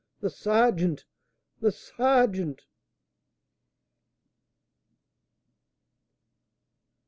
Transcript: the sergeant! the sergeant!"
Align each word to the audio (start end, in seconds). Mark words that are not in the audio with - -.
the 0.19 0.31
sergeant! 0.31 1.05
the 1.59 1.71
sergeant!" 1.71 2.63